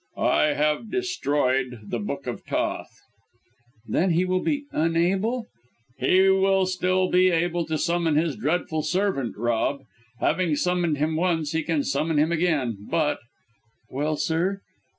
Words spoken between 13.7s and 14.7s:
"Well, sir?"